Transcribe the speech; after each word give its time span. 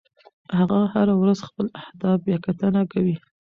هغه 0.57 0.79
هره 0.93 1.13
ورځ 1.21 1.39
خپل 1.49 1.65
اهداف 1.81 2.17
بیاکتنه 2.27 2.81
کوي. 2.91 3.15